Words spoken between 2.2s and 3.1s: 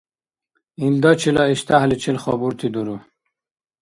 хабурти дуру.